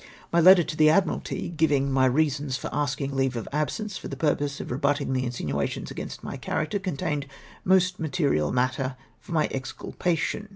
[0.33, 4.17] My letter to tlie Admiralty, giving my reasons for asking leave of absence for the
[4.17, 7.27] purpose of rebutting the insinuations against my character, contained
[7.63, 10.49] most material matter for my exculpation.